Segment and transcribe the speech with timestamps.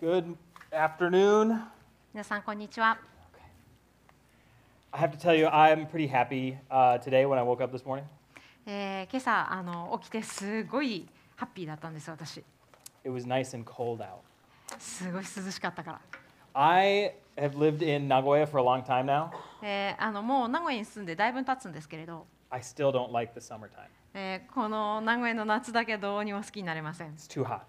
[0.00, 0.36] Good
[0.70, 1.60] afternoon.
[2.12, 2.98] 皆さんこんにちは。
[4.92, 7.84] I have to tell you, I'm pretty happy uh, today when I woke up this
[7.84, 8.04] morning.
[8.66, 12.38] えー今朝あの起きてすごいハッピーだったんです私。
[13.04, 14.18] It was nice and cold out.
[14.78, 16.00] すごい涼しかったから。
[16.54, 19.30] I have lived in Nagoya for a long time now.
[19.62, 23.88] えーあのもう名古屋に住んでだいぶ経つんですけれど、 I still don't like the summertime.
[24.14, 27.12] えーこの名古屋の夏だけどうにも好きになれません。
[27.14, 27.60] It's too hot.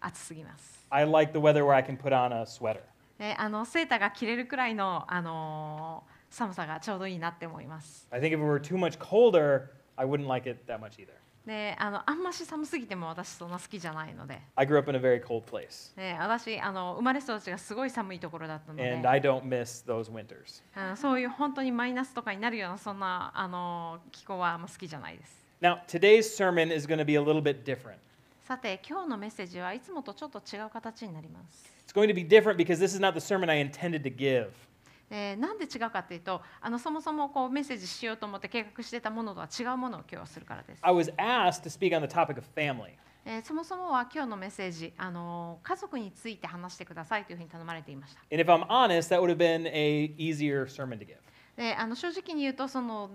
[0.00, 0.86] 暑すぎます。
[0.90, 2.80] I like the weather where I can put on a sweater.
[3.18, 8.06] えーあのセーターが着れるくらいのあのー寒さがちょうどいいなって思います。
[8.10, 11.08] I think if it were too much colder, I wouldn't like it that much either.
[11.46, 18.92] であのあんまし寒すぎても私そんな好きじゃないので、I grew up in a very cold place, えー私あの生まれ育ちがすごい寒いところだったので。
[18.92, 20.62] and I don't miss those winters.
[20.74, 25.46] あのそういう本当にマイナスとかになるようなそんなあの気候はあんま好きじゃないです。
[25.62, 27.96] Now, today's sermon is going to be a little bit different.
[28.46, 31.68] さて今日のメッセージはいつもとちょっと違う形になります。
[31.84, 34.50] It's going to be different because this is not the sermon I intended to give.
[35.10, 40.78] えーなんで違うかというとあのそもそもこうメッセージしようと思って計画してたものとは違うものを今日はするからです。
[40.82, 42.90] I was asked to speak on the topic of family.
[43.24, 48.20] えーそもそもは今日のメッセージあの家族について話してくださいというふうに頼まれていました。
[48.30, 51.16] And if I'm honest, that would have been a easier sermon to give.
[51.56, 53.10] であの正直に言うとその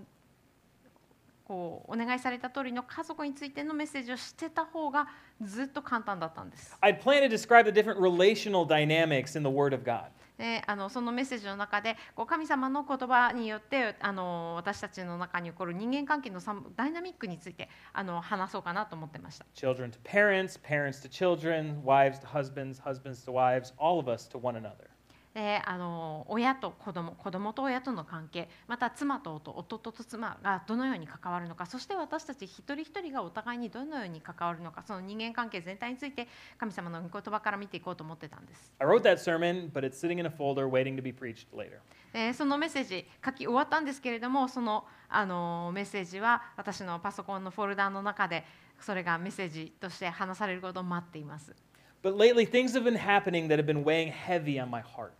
[1.52, 5.06] こうお願いされた通りの家族についてのメッセージをしてた方が
[5.42, 6.74] ずっと簡単だったんです。
[6.80, 10.04] I'd planned to describe the different relational dynamics in the Word of God.
[10.38, 19.44] であのそのメッセージの中でこう神様の言葉によってあの私たちの中に起こる人間関係のさダイナミックについてあの話そうかなと思ってました。
[19.54, 24.38] Children to parents, parents to children, wives to husbands, husbands to wives, all of us to
[24.40, 24.91] one another.
[25.34, 38.72] であの親と子供子供と親との関係また妻と夫夫と妻がどのように関わるのかそして私たち一人一人がお互いにどのように関わるのかその人間関係全体について神様の御言葉から見ていこうと思ってたんです。
[38.78, 41.78] I wrote that sermon, but it's sitting in a folder waiting to be preached later.
[42.12, 48.44] でそのメッセージ書き終わったんですけれどもそのあのメッセージは私のパソコンのフォルダの中で
[48.80, 51.54] それがメッセージとして話されることを待っています
[52.02, 55.12] But lately, things have been happening that have been weighing heavy on my heart.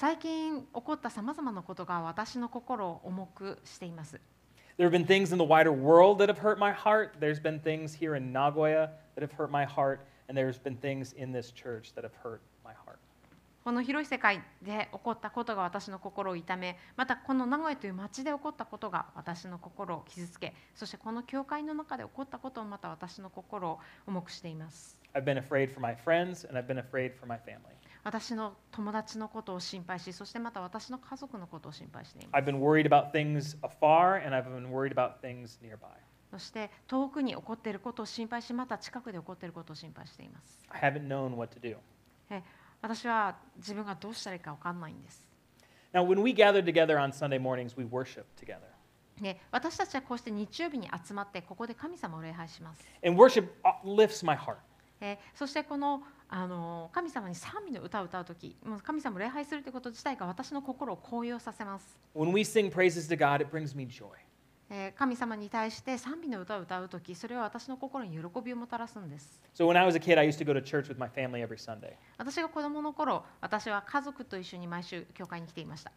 [0.00, 4.20] 最近起こったさまざまなことが私の心を重くしています
[4.78, 7.18] There have been things in the wider world that have hurt my heart.
[7.18, 9.98] There's been things here in Nagoya that have hurt my heart.
[10.28, 13.00] And there's been things in this church that have hurt my heart.
[13.64, 27.74] この広い世界で起こったことが私の心を痛めまたこの名古屋という町で起こったことが私の心を傷つけそしてこの教会の中で起こったこともまた私の心を重くしています I've been afraid for my friends, and I've been afraid for my family.
[28.04, 35.88] 私の友達のことを心配しそしてまた私の家族のことを心配しています I've been worried about things afar, and I've been worried about things nearby.
[36.30, 41.76] そして遠くに起こっていることを心配しまた近くで起こっていることを心配しています I haven't known what to do.
[42.30, 42.42] え
[42.82, 45.26] 私は自分がどうしたらいいか分かんないんです
[45.92, 48.60] Now, when we gather together on Sunday mornings, we worship together.
[49.22, 54.56] ね私たちはこうして日曜日に集まってここで神様を礼拝します And worship uh, lifts my heart.
[55.00, 61.98] えーそしてこのあの神様に賛美の歌を歌うとき、もう神様礼拝するといこと自体が私の心を高揚させます。
[63.16, 63.46] God,
[64.94, 69.40] 神様に対して賛美の歌を歌うとき、それは私の心に喜びをもたらすんです。
[72.18, 75.92] 私が子供の頃、私は家族と一緒に毎週教会に来ていました。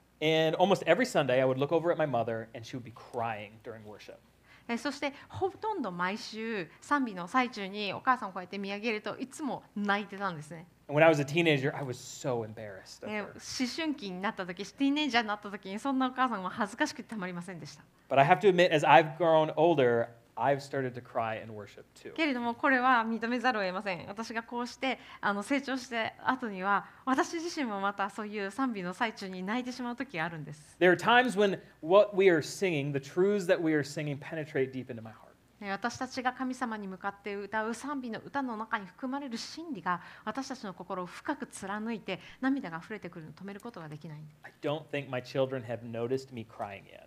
[4.72, 13.06] えーそしてほとんど毎週賛美の最中にお母さんをこうやって見上げるといつも泣いてたんですね、when I was a teenager, I was so embarrassed.
[13.06, 21.51] 思春期になった時ティーンエイジャーになった時にそんなお母さんは恥ずかしくてたまりませんでした But I have to admit, as I've grown older, I've started to cry in
[21.51, 22.13] worship too.
[22.13, 34.19] けれどもこれは認めざるを得ません私がこうしてあの成長して後には私自身もまたそういう賛美の最中に泣いてしまう時があるんです There are times when what we are singing, the truths that we are singing,
[34.19, 35.27] penetrate deep into my heart.
[35.61, 47.07] え私たちが神様に向かって歌う賛美の歌の中に含まれる真理が私たちの心を深く貫いて涙が溢れてくるのを止めることができないんで I don't think my children have noticed me crying yet,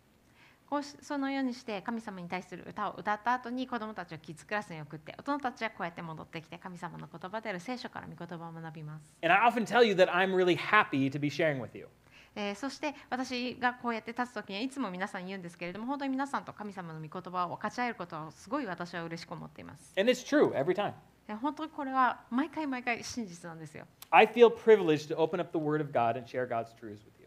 [0.71, 9.11] こうしそのようにして神様に対する歌を歌った後に子どもたちをキッズクラスに送って大人たちはこうやって戻ってきて神様の言葉である聖書から御言葉を学びます。
[9.21, 11.89] And I often tell you that I'm really happy to be sharing with you.
[12.37, 19.91] えーそして私がこうやって立つ時にはいつも皆さん言うんですけれども本当に皆さんと神様の御言葉を分かち合えることはすごい私は嬉しく思っています。
[19.97, 20.93] And it's true every time.
[21.27, 23.83] えー本当にこれは毎回毎回真実なんですよ。
[24.11, 27.20] I feel privileged to open up the Word of God and share God's truths with you.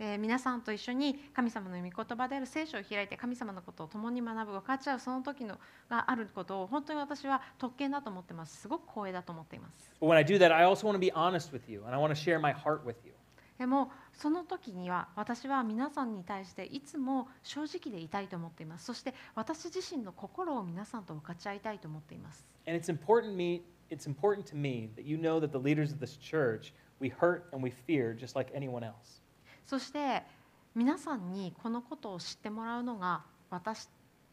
[0.00, 5.58] えー、皆さんと一緒に神様の御言葉である聖書を開いて神様のことを共に学ぶ分かち合うその時の
[5.90, 8.60] があることを本当に私は特権だと思ってます。
[8.60, 9.90] すごく光栄だと思っています。
[10.00, 10.30] That,
[13.04, 13.14] you,
[13.58, 18.84] でもその時には私は皆さんに対していつも正直でいたいと思っています。
[18.84, 22.46] そして私自身の心を皆さんと分かち合いたいと思っています。
[22.68, 26.16] And it's important, me, it's important to me that you know that the leaders of this
[26.16, 29.20] church we hurt and we fear just like anyone else.
[29.68, 30.22] そして
[30.74, 33.88] 皆さんにこのことを知ってもらうのが私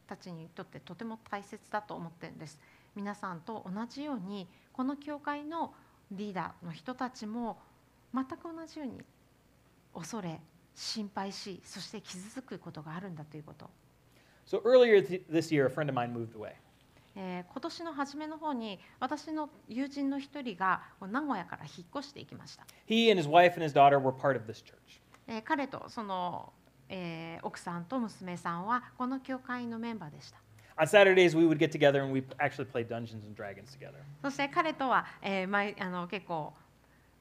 [0.07, 2.57] たちにとってとても大切だと思ってるんです
[2.95, 5.73] 皆さんと同じようにこの教会の
[6.09, 7.57] リーダーの人たちも
[8.13, 9.01] 全く同じように
[9.93, 10.39] 恐れ
[10.73, 13.69] 心配しそして傷つくことがあるんだということ、
[14.47, 16.53] So earlier th- this year, a friend of mine moved away.
[17.15, 25.01] えー今年の初めの方に私の友人の一人が名古屋から引っ越していきました He and his wife and his daughter were part of this church.
[25.27, 26.51] えー彼とその、
[26.89, 30.37] えー奥さんと娘さんはこの教会のメンバーでした。
[30.77, 33.93] On Saturdays, we would get together and we actually play Dungeons and Dragons together.
[34.21, 36.53] そして彼とは、えー毎あの結構、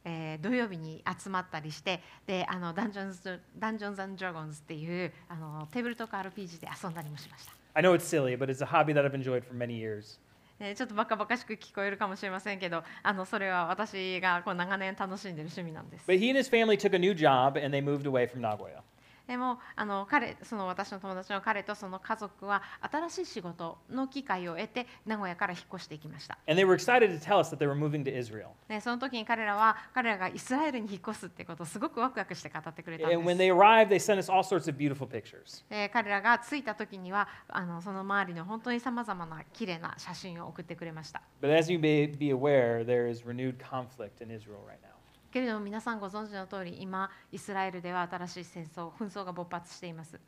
[0.05, 7.53] えー土曜日に集まったりしてであのダンジョンズダンジョンズドラゴンズっていうあのテーブルトーク RPG で遊んだりもしました。
[7.75, 10.19] I know it's silly, but it's a hobby that I've enjoyed for many years.
[10.61, 16.05] えーちょっとバカバカしく聞こえるかもしれませんけどあのそれは私がこう長年楽しんでる趣味なんです。
[16.07, 18.83] But he and his family took a new job and they moved away from Nagoya.
[19.27, 22.63] でもあの彼その私の友達の彼とその家族は
[22.93, 26.39] 新しい仕事の機会を得て名古屋から引っ越していきました。
[26.47, 28.49] And they were excited to tell us that they were moving to Israel.
[28.69, 33.51] ね、その時に彼らは彼らがイスラエルに引っ越すってことをすごくワクワクして語ってくれたん And when です。
[33.51, 35.65] they arrived, they sent us all sorts of beautiful pictures.
[35.71, 41.23] で彼らが着いた時にはあのその周りの本当にさまざまな綺麗な写真を送ってくれました。
[41.41, 44.94] But as you may be aware, there is renewed conflict in Israel right now.
[45.35, 50.21] けれども皆さんご存知の通り今イスラエルでは新しい戦争紛争が勃発しています。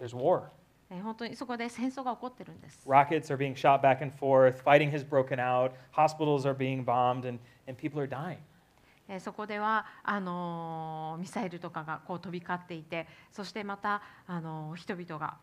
[0.00, 0.44] There's war.
[0.88, 2.88] え本当にそこで戦争が起こってるんです。
[2.88, 7.38] Rockets are being shot back and forth, fighting has broken out, hospitals are being bombed, and,
[7.68, 8.38] and people are dying.
[9.08, 15.36] えーそこではあのーミサイルとかがこう飛び交っていてそしてまた、あのー人々が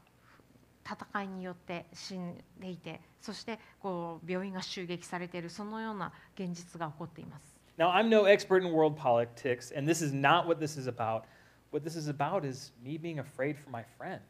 [0.84, 7.53] 戦いによって死んでいてそしてこう病院が襲撃されているそのような現実が起こっています。
[7.78, 11.26] Now, I'm no expert in world politics, and this is not what this is about.
[11.72, 14.22] What this is about is me being afraid for my friend.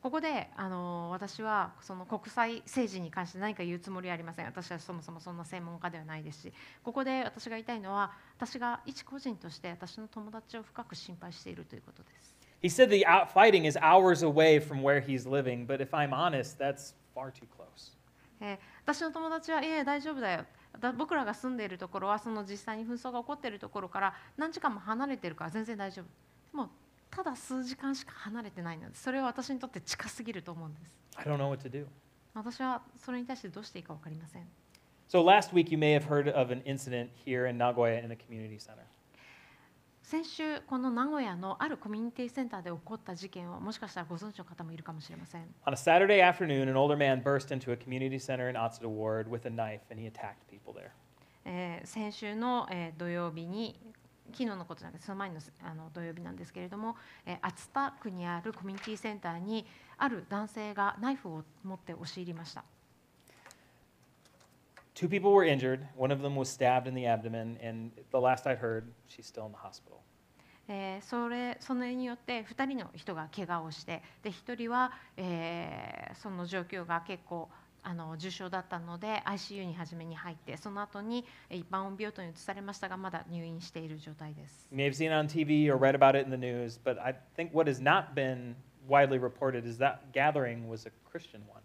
[0.00, 6.52] ここであの私はその国際政治に関して何か言うつもりはありません私はそもそもそんな専門家ではないですし
[6.82, 12.34] ここで私が言いたいのは私が一個人として私の友達を深く心配しているということです。
[12.62, 16.94] He said the fighting is hours away from where he's living, but if I'm honest, that's
[17.14, 17.94] far too close.
[18.84, 20.44] 私の友達は、いえ、大丈夫だよ。
[20.96, 26.10] 僕らが住んでいるところはその実際に紛争が起こっているところから何時間も離れてるから全然大丈夫で
[26.56, 26.70] も
[27.10, 31.86] ただ数時間しか離れてないのでそれは私にとって近すぎると思うんです I don't know what to do.
[32.34, 34.42] 私はそれに対してどうしていいか分かりません
[35.08, 38.16] So last week, you may have heard of an incident here in Nagoya in a
[38.16, 38.82] community center.
[40.04, 48.86] 先週この名古屋のあるコミュニティセンターで起こった事件をもしかしたらご存知の方もいるかもしれません On a Saturday afternoon, an older man burst into a community center in Atsuta
[48.86, 50.90] Ward with a knife, and he attacked people there.
[51.46, 53.80] えー先週の、えー土曜日に
[54.32, 59.64] 昨日のことなんですその前のあの土曜日なんですけれども、えー熱田区にあるコミュニティセンターに
[59.96, 62.62] ある男性がナイフを持って押し入りました
[64.94, 65.86] Two people were injured.
[65.96, 69.46] One of them was stabbed in the abdomen, and the last I heard, she's still
[69.46, 70.02] in the hospital.
[70.68, 77.50] Eh, えー、それそれによって2人の人が怪我をしてで1人は、えー、その状況が結構
[77.82, 84.66] あの重症だったので ICU に初めに入ってその後に一般病棟に移されましたがまだ入院している状態です。
[84.72, 87.70] May have seen on TV or read about it in the news, but I think what
[87.70, 88.54] has not been
[88.88, 91.60] widely reported is that gathering was a Christian one.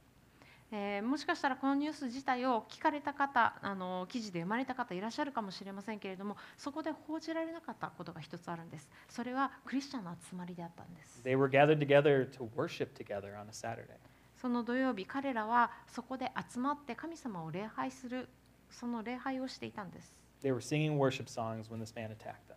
[0.71, 13.97] えーもしかしたらこのニュース自体を聞かれた方あの記事で生まれた方いらっしゃるかもしれませんけれどもそこで報じられなかったことが一つあるんですそれはクリスチャンの集まりであったんです They were gathered together to worship together on a Saturday.
[14.39, 18.29] その土曜日彼らはそこで集まって神様を礼拝する
[18.69, 22.48] その礼拝をしていたんです、They were singing worship songs when this man attacked.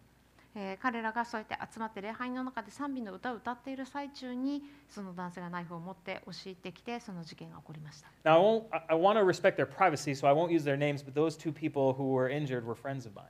[0.54, 11.14] えー彼らがそうやって集まって礼拝の中で賛美の歌を歌っている最中にその男性がナイフを持って押し入ってきてその事件が起こりました Now, I, want to respect their privacy, so I won't use their names, but
[11.14, 13.24] those two people who were injured were friends of mine.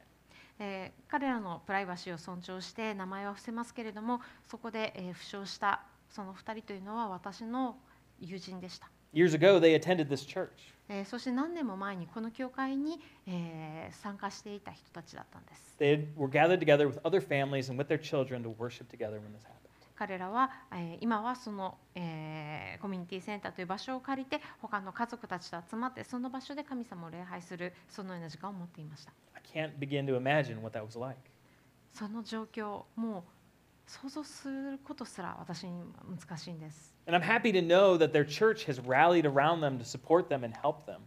[0.59, 7.77] えー彼らのプライバシーを尊重して名前は伏せますけれどもそこで、えー負傷したその2人というのは私の
[8.21, 10.73] 友人でした、Years ago, they attended this church.
[11.05, 11.45] その、
[19.95, 29.13] 彼らは、え、今はその、え、コミュニティセンターという場所を借りて他の家族たちと集まってその場所で神様を礼拝するそのような時間を持っていました。
[31.93, 33.23] その状況もう
[33.93, 35.73] 想像することすら私に
[36.09, 40.45] 難しいんです And I'm happy to know that their church has rallied around them to support them
[40.45, 41.01] and help them.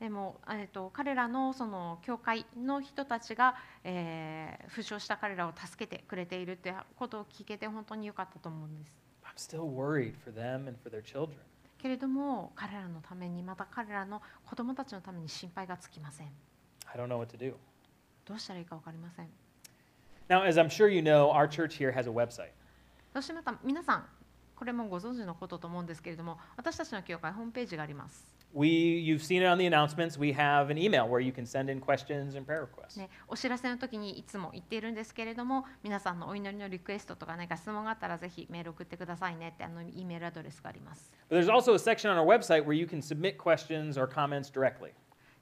[0.00, 8.92] でも、えー、と彼らのその教会の人たちが、えー負傷した彼らを助けてくれているということを聞けて本当に良かったと思うんです
[9.24, 11.34] I'm still worried for them and for their children.
[11.78, 16.28] けれども彼らのためにまた彼らの子供たちのために心配がつきません
[16.92, 17.54] I don't know what to do.
[18.24, 19.28] どうしたらいいか分かりません
[20.28, 22.52] Now, as I'm sure you know, our church here has a website.
[23.12, 24.04] そしてまた皆さん
[24.56, 28.68] これもご存知のことと思うんですけれども私たちの教会ホームページがあります We,
[29.04, 30.16] you've seen it on the announcements.
[30.16, 32.96] We have an email where you can send in questions and prayer requests.
[32.96, 43.38] ね、お知らせの時にいつも言っているんですけれども皆さんのお祈りのリクエストとか何か質問があったらぜひメール送ってくださいねってあの E メールアドレスがあります But there's also a section on our website where you can submit
[43.38, 44.92] questions or comments directly.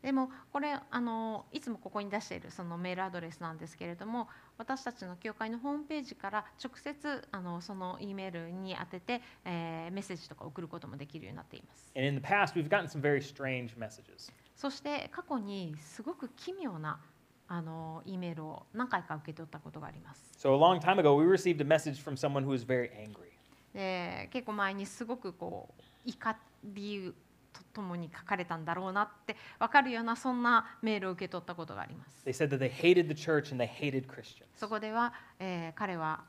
[0.02, 4.28] でもこれあのいつもここに出しているそのメールアドレスなんですけれども
[4.62, 14.32] 私たちの教会のホームページから直接あのその E メールに当てて、えーメッセージとか送ることもできるようになっています And in the past, we've gotten some very strange messages.
[14.54, 17.00] そして過去にすごく奇妙な
[17.48, 22.64] あの E メールを何回か受け取ったことがあります So a long time ago, we received a message from someone who was
[22.64, 23.32] very angry.
[23.74, 27.12] で結構前にすごくこう怒り
[27.52, 34.46] とともに書かれたんだろうなって分かるようなそんなメールを受け取ったことがあります They said that they hated the church and they hated Christians.
[34.56, 36.24] そこでは、えー彼は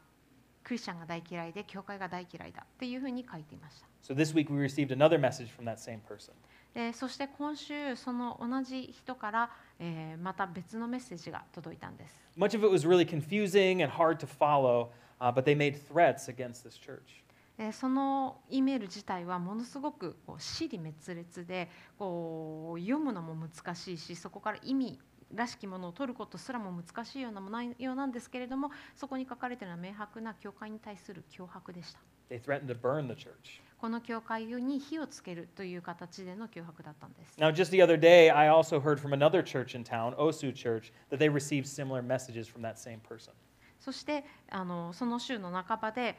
[0.64, 6.32] クリスチャンが大嫌いで教会が大嫌いだっていうふうに書いていました So this week, we received another message from that same person.
[6.74, 9.50] でそして今週その同じ人から、
[9.80, 14.88] えーまた別のメッセージが届いたんです Much of it was really confusing and hard to follow,
[15.20, 17.23] uh, but they made threats against this church.
[17.58, 21.70] でその E メール自体はものすごくこう死に滅裂で
[22.00, 25.00] こう読むのも難しいしそこから意味
[25.34, 33.62] らしきものを取ることすらも難しいようなも内容なんですけれどもそこに書かれているのは明白な教会に対する脅迫でした They threatened to burn the church.
[33.78, 40.54] この教会に火をつけるという形での脅迫だったんです Now, just the other day, I also heard from another church in town, Osu
[40.54, 43.34] Church, that they received similar messages from that same person.
[43.80, 46.18] そしてあのその週の半ばで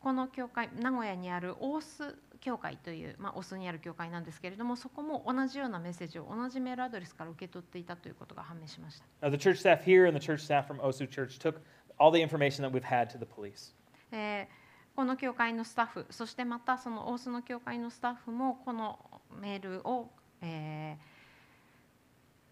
[0.00, 11.56] この教会名古屋にある大須教会という、まあ、大須にある教会なんですけれどもそこも同じようなメッセージを同じメールアドレスから受け取っていたということが判明しました the church staff here and the church staff from Osu Church took
[11.98, 13.72] all the information that we've had to the police.
[14.12, 18.98] えーこの教会のスタッフそしてまたその大須の教会のスタッフもこの
[19.42, 20.08] メールを、
[20.40, 21.16] えー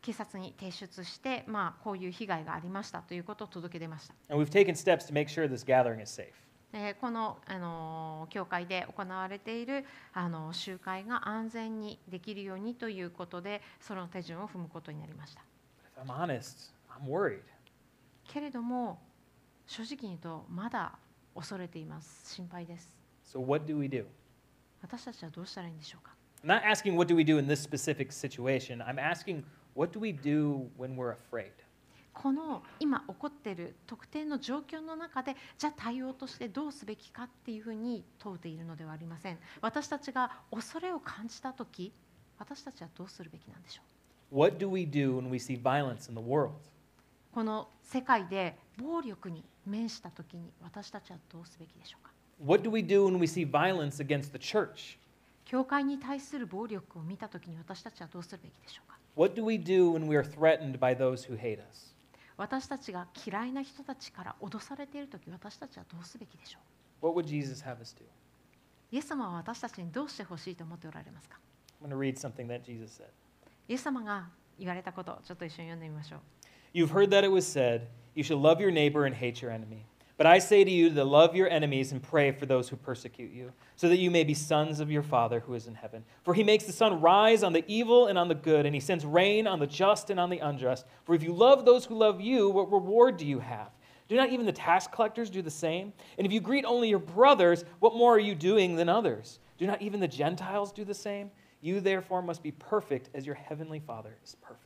[0.02, 4.14] 警察に提出して、まあ、こういう被害がありましたということを届け出ました。
[4.28, 6.32] And we've taken steps to make sure this gathering is safe.
[6.76, 15.42] えーこの、あのー教会で行われている、あのー集会が安全にできるようにということでその手順を踏むことになりました
[16.02, 17.40] I'm honest, I'm worried.
[18.26, 18.98] けれども
[19.66, 20.92] 正直に言うとまだ
[21.34, 24.04] 恐れています心配です So, what do we do?
[24.82, 26.14] 私たちはどうしたらいいんでしょうか
[26.44, 28.82] I'm not asking what do we do in this specific situation.
[28.82, 31.52] I'm asking what do we do when we're afraid?
[32.14, 41.92] この今起こっている特定の状況の中でじゃあ対応としてどうすべきかっていうふうに問うているのではありません私たちが恐れを感じた時
[42.38, 43.82] 私たちはどうするべきなんでしょ
[44.32, 46.52] う？What do we do when we see violence in the world?
[47.32, 52.12] この世界で暴力に面した時に私たちはどうすべきでしょうか
[52.44, 54.98] ？What do we do when we see violence against the church?
[55.44, 61.93] 教会に対する暴力を見た時に私たちはどうするべきでしょうか What do we do when we are threatened by those who hate us?
[62.36, 66.58] 私たちが嫌いな人たちから脅されている時私たちはどうすべきでしょ
[67.00, 68.02] What would Jesus have us do?
[68.02, 68.06] う
[68.92, 71.38] イエス様は私たちにどうしてほしいと思っておられますか
[71.82, 73.06] I'm going to read something that Jesus said.
[73.68, 76.20] イエス様が言われたことをちょっと一緒に読んでみましょう
[76.74, 79.84] You've heard that it was said, You shall love your neighbor and hate your enemy.
[80.16, 83.32] But I say to you to love your enemies and pray for those who persecute
[83.32, 86.04] you, so that you may be sons of your Father who is in heaven.
[86.22, 88.80] For he makes the sun rise on the evil and on the good, and he
[88.80, 90.86] sends rain on the just and on the unjust.
[91.04, 93.70] For if you love those who love you, what reward do you have?
[94.06, 95.92] Do not even the tax collectors do the same?
[96.16, 99.40] And if you greet only your brothers, what more are you doing than others?
[99.58, 101.30] Do not even the Gentiles do the same?
[101.60, 104.63] You therefore must be perfect as your heavenly Father is perfect.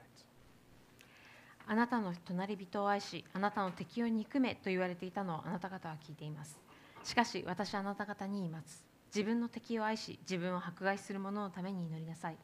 [1.71, 6.59] あなたの隣人を愛しあなたの敵を憎めと言われていたのをあなた方は聞いています。
[7.05, 8.87] しかし私はあなた方に言います。
[9.15, 12.39] 自分の敵を愛し自分を迫害する者のために祈りなさい。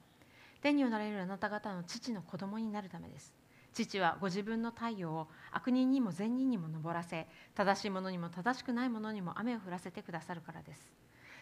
[0.61, 3.35] 天におられるあなた方の父の子供になるためです。
[3.73, 10.93] 父はご自分の太陽を悪人にも善人にも昇らせ正しい者にも正しくない者にも雨を降らせてくださるからです。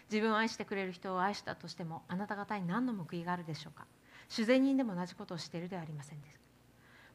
[0.09, 3.89] 自分を愛してくれる人を愛したとしてもあなた方に何の報いがあるでしょうか。
[4.29, 6.42] 主善人でも同じことをしているではありませんです。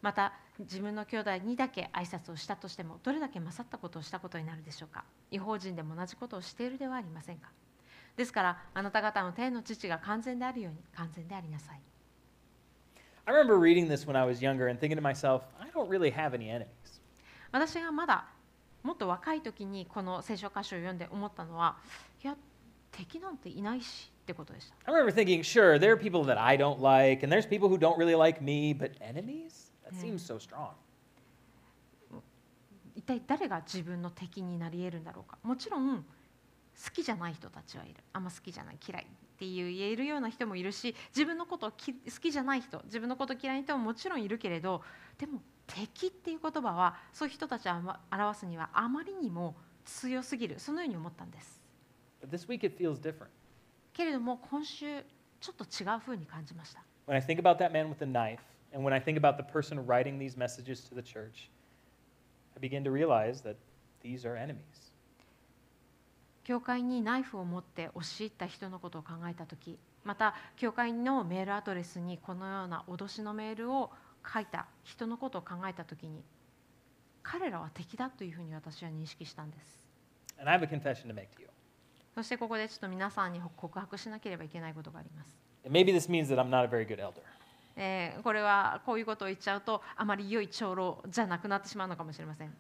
[0.08, 7.50] また自分の兄弟にだけ挨拶をしたとしてもどれだけ勝ったことをしたことになるでしょうか違法人でも同じことをしているではありませんか
[8.16, 11.82] ですからあなた方の天の父が完全であるように完全でありなさい
[13.26, 16.10] I remember reading this when I was younger and thinking to myself, I don't really
[16.10, 17.02] have any enemies.
[17.52, 18.30] 私がまだ
[18.84, 21.76] もっと若い時にこの聖書箇所を読んで思ったのは
[22.24, 22.38] いや
[22.94, 27.78] 敵なんていないしってことでした I remember thinking, sure, there are people that I don't like, and there's people who
[27.78, 29.67] don't really like me, but enemies?
[29.88, 30.72] That seems so strong.
[32.96, 35.38] 一体誰が自分の敵になり得るんだろうか？
[35.44, 36.04] もちろん好
[36.94, 37.96] きじゃない人たちはいる。
[38.12, 44.82] あんま好きじゃない嫌いっていう言えるような人もいるし自分のことをき好きじゃない人自分のこと嫌いな人ももちろんいるけれど
[45.18, 47.72] でも敵っていう言葉はそういう人たちを
[48.12, 50.60] 表すにはあまりにも強すぎる。
[50.60, 51.62] そのように思ったんです。
[52.22, 53.28] But this week it feels different.
[53.94, 55.04] けれども今週
[55.40, 56.84] ちょっと違う風に感じました。
[57.08, 58.40] When I think about that man with the knife,
[58.74, 61.50] and when I think about the person writing these messages to the church,
[62.56, 63.56] I begin to realize that
[64.02, 64.88] these are enemies.
[66.44, 73.92] 教会にナイフを持って押し入った人のことを考えた時また教会のメールアドレスにこのような脅しのメールを
[74.34, 76.24] 書いた人のことを考えた時に
[77.22, 79.86] 彼らは敵だというふうに私は認識したんです
[80.40, 81.50] And I have a confession to make to you.
[82.16, 87.22] そしてここでちょっと皆さんに告白しなければいけないことがあります、And maybe this means that I'm not a very good elder.
[87.80, 92.54] えー、これはこういうことを言っちゃうとあまり良い長老じゃなくなってしまうのかもしれません。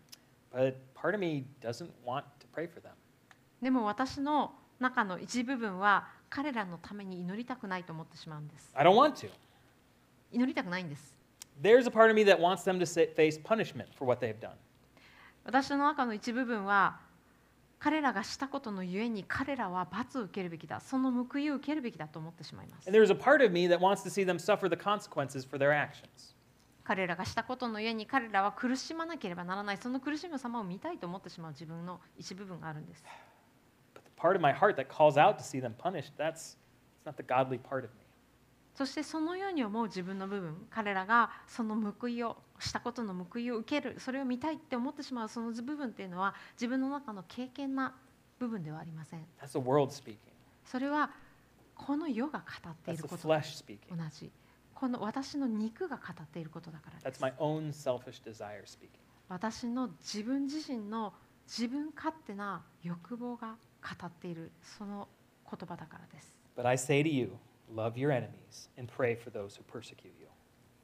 [3.61, 8.69] でも私の中の一部分は彼らのために祈りたくないと思ってしまうんです。
[10.31, 11.17] 祈りたくないんです。
[15.43, 16.99] 私の中の一部分は
[17.79, 22.89] 彼らがしたことのゆえに彼らは罰を受けるべきだ、その報いを受けるべきだと思ってしまいます。
[26.83, 33.03] 彼らがしたことのゆえに彼らは苦しまなければならない、その苦しむ様を見たいと思ってしまう自分の一部分があるんです。
[38.73, 47.93] そしてそのように思う自分の部分、彼らがその報いをしたことの報いを受ける、それを見たいって思ってしまうその部分っていうのは自分の中の経験な
[48.39, 49.25] 部分ではありません。
[49.41, 49.91] That's the world
[50.65, 51.11] それは
[51.75, 53.35] この世が語っていることと同
[54.11, 54.31] じ。
[54.73, 57.19] この私の肉が語っていることだからです。
[57.19, 58.63] That's my own selfish desire
[59.27, 61.13] 私の自分自身の
[61.47, 65.07] 自分勝手な欲望が語っているその
[65.49, 66.35] 言葉だからです。
[66.55, 67.37] But I say to you,
[67.73, 70.27] love your enemies and pray for those who persecute you.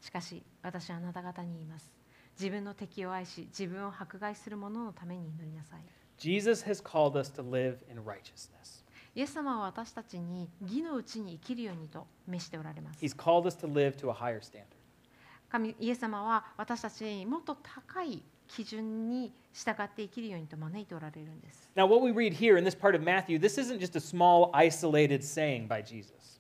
[0.04, 1.90] しかし私はあなた方に言います
[2.38, 5.80] 自分の敵を愛し自分を迫害する者のために祈りなさい
[6.18, 8.84] Jesus has called us to live in righteousness.
[9.16, 14.66] イエス様は私たちに義のうちに生きるようにと召しておられます He's called us to live to a higher standard.
[15.50, 24.00] 神イエス様は私たちにもっと高い基準に従って生きるようにと招いておられるんです Now, what we read here in this part of Matthew, this isn't just a
[24.02, 26.33] small, isolated saying by Jesus.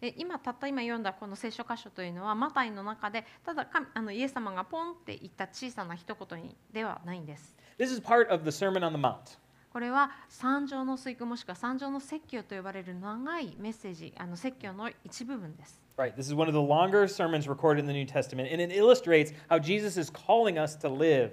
[0.00, 9.38] で今たった今読んだこの聖書箇所というのはマタイの中でただ神あのイエス様がポンって言った小さな一言にではないんです This is part of the Sermon on the Mount.
[9.72, 18.62] これは三条の水句もしくは三条の説教と呼ばれる長いメッセージあの説教の一部分です Right, this is one of the longer sermons recorded in the New Testament, and
[18.62, 21.32] it illustrates how Jesus is calling us to live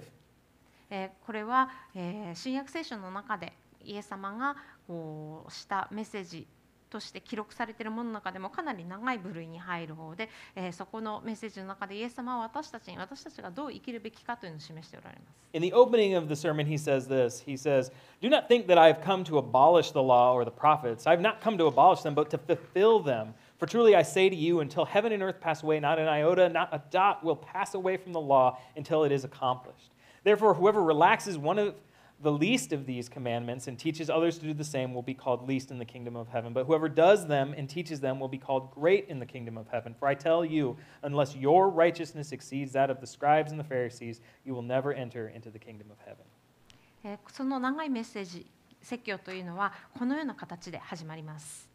[0.90, 3.52] えーこれは、えー新約聖書の中で
[3.82, 6.46] イエス様がこうしたメッセージ
[6.91, 15.39] として記録されているものの中でもかなり長い部類に入る方で、えーそこのメッセージの中でイエス様は私たちに私たちがどう生きるべきかというのを示しておられます。
[15.53, 18.77] In the opening of the sermon, he says this He says, Do not think that
[18.77, 21.07] I have come to abolish the law or the prophets.
[21.07, 23.33] I have not come to abolish them, but to fulfill them.
[23.57, 26.49] For truly I say to you, until heaven and earth pass away, not an iota,
[26.49, 29.91] not a dot will pass away from the law until it is accomplished.
[30.23, 31.75] Therefore, whoever relaxes one of
[32.22, 35.46] the least of these commandments and teaches others to do the same will be called
[35.46, 36.52] least in the kingdom of heaven.
[36.52, 39.68] But whoever does them and teaches them will be called great in the kingdom of
[39.68, 39.94] heaven.
[39.94, 44.20] For I tell you, unless your righteousness exceeds that of the scribes and the Pharisees,
[44.44, 46.24] you will never enter into the kingdom of heaven.
[47.04, 48.46] えその長いメッセージ
[48.82, 51.68] 説教というのはこのような形で始まります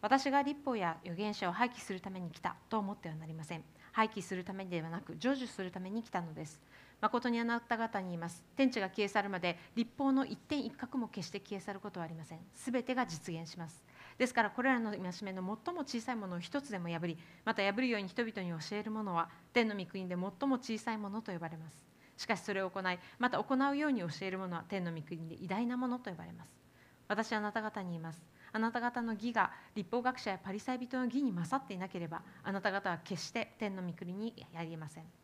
[0.00, 6.60] 私が立法や預言者を廃棄するために来たと思ってはなりません廃棄するためではなく成就するために来たのです
[7.04, 8.42] 誠にあなた方に言います。
[8.56, 12.38] 天地が消え去るまで立法の一点一角も決して消え去ることはありません。
[12.54, 13.84] すべてが実現します。
[14.16, 21.84] ですからこれらの戒めの最も小さいものを一つでも破りまた破るように人々に教えるものは天の御国で最も小さいものと呼ばれます。
[22.16, 26.50] しかしそれを行いまた行うように教えるものは天の御国で偉大なものと呼ばれます。
[27.06, 28.24] 私はあなた方に言います。
[28.50, 35.23] あなた方の義が立法学者やパリサイ人の義に勝っていなければあなた方は決して天の御国にやりません。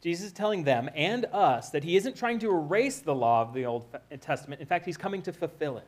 [0.00, 3.52] Jesus is telling them and us that he isn't trying to erase the law of
[3.52, 3.84] the Old
[4.20, 4.60] Testament.
[4.60, 5.86] In fact, he's coming to fulfill it.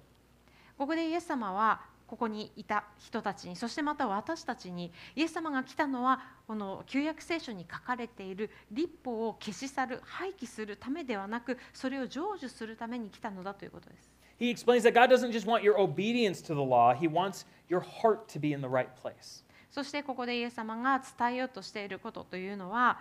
[0.76, 14.10] ここでイエス様はここにいた人たちにそしてまた私たちにイエス様が来たのはこの旧約聖書に書かれている立法を消し去る廃棄するためではなくそれを成就するために来たのだということです。
[14.40, 18.26] He explains that God doesn't just want your obedience to the law, he wants your heart
[18.26, 19.44] to be in the right place.
[19.70, 22.98] そしてここでイエス様が伝えようとしていることというのは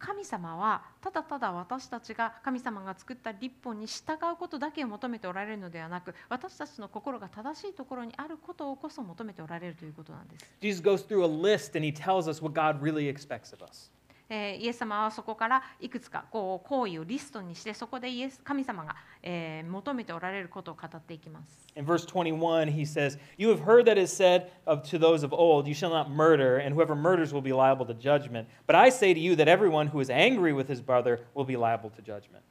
[0.00, 10.46] 神様はただただ私たちが神様が作った立法に従うことだけを求めておられるのではなく私たちの心が正しいところにあることをこそ求めておられるということなんです。
[10.60, 13.90] Jesus goes through a list and he tells us what God really expects of us.
[14.29, 21.65] えーイエス様はそこからいくつかこう行為をリストにしてそこでイエス神様が、えー求めておられることを語っていきます。
[21.75, 25.25] In verse 21, he says, You have heard that it is said of, to those
[25.25, 28.47] of old, You shall not murder, and whoever murders will be liable to judgment.
[28.65, 31.57] But I say to you that everyone who is angry with his brother will be
[31.57, 32.43] liable to judgment.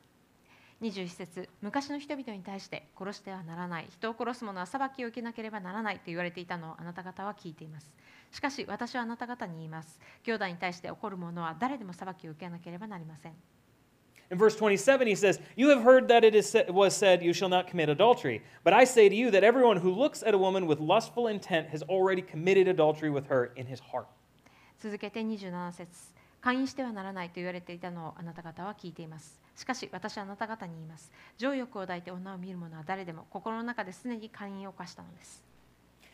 [0.81, 7.91] 21節昔の人々に対して殺してはならない人を殺す者は裁きを受けなければならないと言われていたのをあなた方は聞いています
[8.31, 13.33] しかし私はあなた方に言います兄弟に対して起こる者は誰でも裁きを受けなければなりません
[14.31, 16.35] In verse 27, he says, You have heard that it
[16.71, 18.43] was said, You shall not commit adultery.
[18.63, 21.67] But I say to you that everyone who looks at a woman with lustful intent
[21.69, 24.05] has already committed adultery with her in his heart.
[24.79, 35.42] 続けて27節会員してはならないと言われていたのをあなた方は聞いていますしかし私はあなた方に言います情欲を抱いて女を見る者は誰でも心の中ですでに会員を犯したのです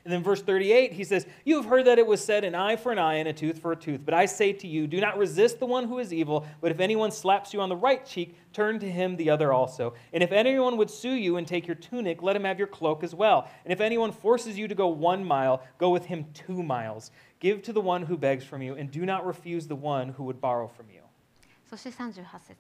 [0.05, 2.77] And then verse 38, he says, You have heard that it was said, an eye
[2.77, 4.01] for an eye and a tooth for a tooth.
[4.03, 6.81] But I say to you, do not resist the one who is evil, but if
[6.81, 9.93] anyone slaps you on the right cheek, turn to him the other also.
[10.15, 13.05] And if anyone would sue you and take your tunic, let him have your cloak
[13.05, 13.51] as well.
[13.65, 17.11] And if anyone forces you to go one mile, go with him two miles.
[17.40, 20.24] Give to the one who begs from you, and do not refuse the one who
[20.24, 21.02] would borrow from you.
[21.70, 22.56] そして38節。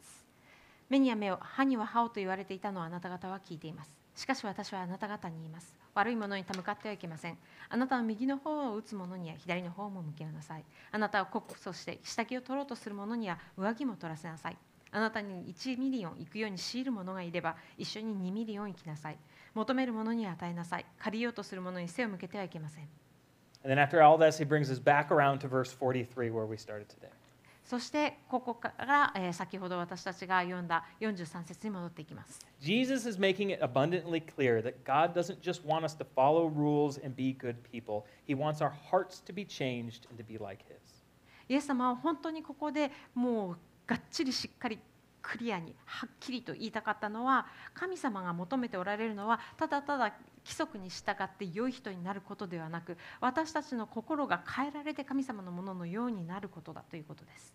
[0.89, 3.97] 目には目を歯には歯をと言われていたのをあなた方は聞いています。
[4.15, 5.75] しかし私はあなた方に言います。
[5.93, 7.37] 悪いものに手向かってはいけません。
[7.69, 10.63] あなたの右の頬を打つ者には左の頬も向けなさい。
[10.91, 14.57] あなたを告訴して下着を取ろうとする者には上着も取らせなさい。
[14.91, 19.17] あなたに1ミリオン行くように強いる者がいれば一緒に2ミリオン行きなさい。
[19.53, 20.85] 求める者には与えなさい。
[20.99, 22.87] 借りようとする者に背を向けてはいけません。
[23.65, 26.87] And then after all this, he brings us back around to verse 43, where we started
[26.87, 27.09] today.
[27.63, 36.45] そしてここから、えー先ほど私たちが読んだ43節に戻っていきます Jesus is making it abundantly clear that God doesn't just want us to follow
[36.45, 38.05] rules and be good people.
[38.27, 40.77] He wants our hearts to be changed and to be like His.
[41.49, 44.77] イエス様は本当にここでもうがっちりしっかり
[45.23, 50.13] クリアにはっきりと言いたかったのは神様が求めておられるのはただただ
[50.45, 57.53] 規則に従って良い人になることではなく私たちの心が変えられて神様のもののようになることだということです。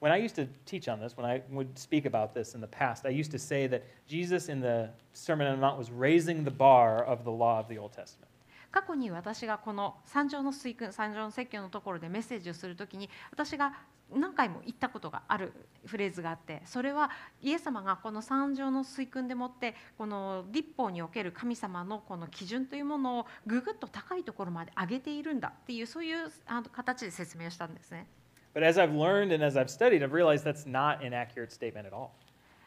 [0.00, 2.66] When I used to teach on this, when I would speak about this in the
[2.66, 6.42] past, I used to say that Jesus in the Sermon on the Mount was raising
[6.42, 8.29] the bar of the law of the Old Testament.
[8.70, 13.74] 過去に私がこの三条の水訓三条の説教のところでメッセージをするときに私が
[14.14, 15.52] 何回も言ったことがある
[15.86, 17.10] フレーズがあってそれは
[17.42, 28.06] イエス様がこの三条の水訓でもってこの立法における神様のこの基準というものをぐぐっと高いところまで上げているんだっていうそういうあの形で説明をしたんですね。
[28.52, 31.94] But as I've learned and as I've studied, I've realized that's not an accurate statement at
[31.94, 32.10] all.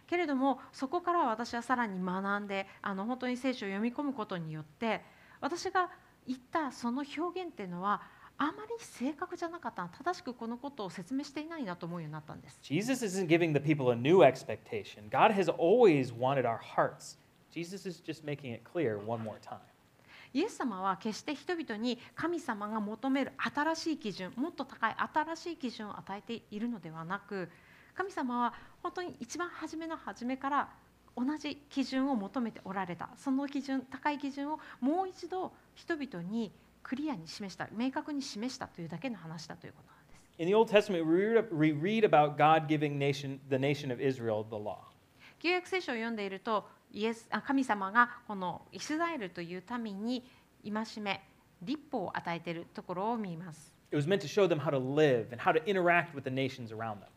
[0.08, 5.02] けれどもそこから私はさらに学んであの本当に聖書を読み込むことによって
[5.44, 5.90] 私が
[6.26, 8.02] 言ったその表現っていうのは
[8.38, 12.58] あまり正確じゃなかったな正しくこのことを説明していないなと思うようになったんです。
[12.62, 15.10] Jesus isn't giving the people a new expectation.
[15.10, 17.18] God has always wanted our hearts.
[17.52, 19.60] Jesus is just making it clear one more time.
[20.34, 27.50] イエス様は決して人々に神様が求める新しい基準もっと高い新しい基準を与えているのではなく
[27.94, 30.70] 神様は本当に一番初めの初めから
[31.16, 40.42] 同じ基準を求めておられたその基準高い基準をもう一度人々にクリアに示した明確に示したというだけの話だということなんです。
[40.42, 41.06] In the Old Testament,
[41.52, 44.78] we read, about God giving nation, the nation of Israel the law.
[45.40, 50.24] 旧約聖書を読んでいるとイエスあ神様がこのイスラエルという民に
[50.64, 51.22] 戒め
[51.62, 53.74] 立法を与えているところを見ます。
[53.92, 56.76] It was meant to show them how to live and how to interact with the nations
[56.76, 57.08] around them.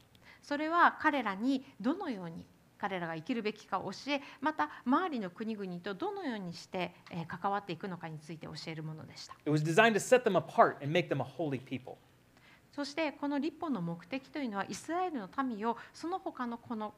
[0.43, 2.45] それは彼らにどのように
[2.79, 9.35] 彼らが生きるべきかを教えまた周りの国々とどのようにしてえー関わっていくのかについて教えるものでした。
[9.45, 11.97] It was designed to set them apart and make them a holy people.
[12.73, 16.93] そしてこの立法の目的というのはイスラエルの民をその他のこの、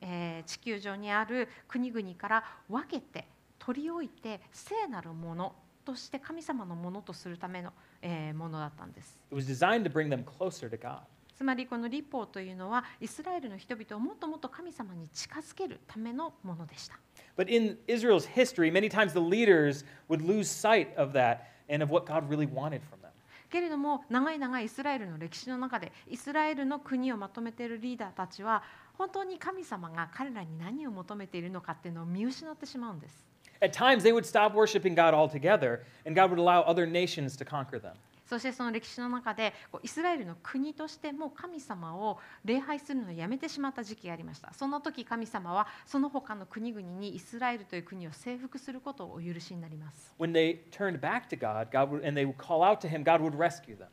[0.00, 3.26] えー地球上にある国々から分けて
[3.58, 5.54] 取り置いて聖なるもの
[5.84, 9.18] として神様のものとするための、えーものだったんです。
[9.30, 11.00] It was designed to bring them closer to God.
[11.36, 16.98] つまりこの立法というのはイスラエルの人々をもっともっと神様に近づけるためのものでした。
[17.36, 22.06] But in Israel's history, many times the leaders would lose sight of that and of what
[22.06, 23.10] God really wanted from them.
[23.50, 28.62] けれども長い長いイスラエルの歴史の中でイスラエルの国をまとめているリーダーたちは
[28.94, 33.26] 本当に神様が彼らに何を求めているのかっていうのを見失ってしまうんです。
[33.60, 37.78] At times, they would stop worshiping God altogether, and God would allow other nations to conquer
[37.78, 37.94] them.
[38.26, 44.52] そしてその歴史の中でイスラエルの国としても神様を礼拝するのをやめてしまった時期がありました。
[44.52, 50.14] その時神様はその他の国々にイスラエルという国を征服することをお許しになります。
[50.18, 53.22] When they turned back to God, God would, and they would call out to Him, God
[53.22, 53.86] would rescue them.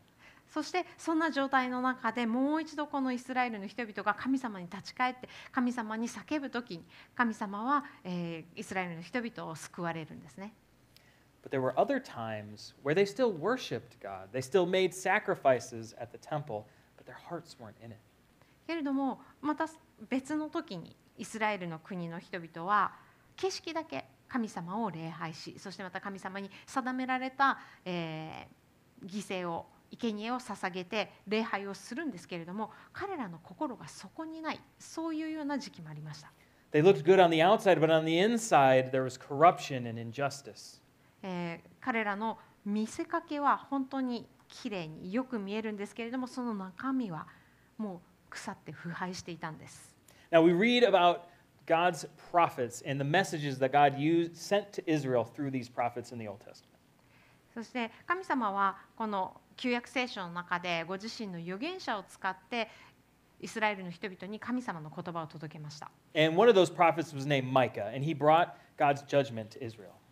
[0.54, 10.54] そしてそんな状態の中でもう一度このイスラエルの人々が神様に立ち返って神様に叫ぶ時に神様は、えーイスラエルの人々を救われるんですね
[11.44, 14.30] But there were other times where they still worshiped God.
[14.32, 16.66] They still made sacrifices at the temple,
[16.98, 18.00] but their hearts weren't in it.
[18.66, 19.68] けれどもまた
[20.10, 22.94] 別の時にイスラエルの国の人々は
[23.36, 28.64] 景色だけ神様を礼拝しそしてまた神様に定められた、えー
[29.06, 36.32] 犠牲を生贄を捧げて礼拝をするんですけれども彼らの心がそこにないそういうような時期もありました。
[36.72, 40.82] They looked good on the outside, but on the inside, there was corruption and injustice.
[41.24, 47.28] えー彼らの見せかけは本当に綺麗によく見えるんですけれどもその中身は
[47.78, 49.94] もう腐って腐敗していたんです。
[50.32, 51.22] Now, we read about
[51.68, 56.20] God's prophets and the messages that God used, sent to Israel through these prophets in
[56.20, 56.74] the Old Testament.
[57.54, 62.70] そして神様はこの旧約聖書の中でご自身の預言者を使って
[63.40, 65.92] イスラエルの人々に神様の言葉を届けました。
[66.16, 70.03] And one of those prophets was named Micah, and he brought God's judgment to Israel.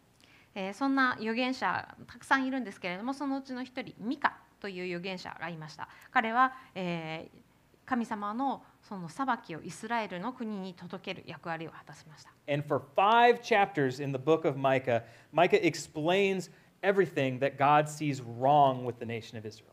[0.55, 5.87] えーそんな預言者たくさんいるんですけれどもそのうちの一人ミカという預言者がいました。
[6.11, 7.51] 彼は、えー
[7.83, 12.31] 神様のその裁きをイスラエルの国に届ける役割を果たしました。
[12.47, 16.49] And for five chapters in the book of Micah, Micah explains
[16.81, 19.71] everything that God sees wrong with the nation of Israel.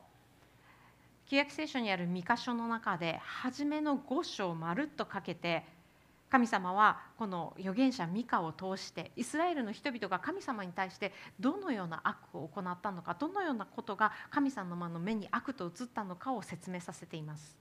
[1.26, 5.64] 旧約聖書にある三箇所の中で初めの5章をまるっとかけて
[6.30, 17.56] 神様はこの預言者ミカを通してイスラエルの人々が神様に対してどのような悪を行ったのかどのようなことが神様の目に悪と映ったのかを説明させています。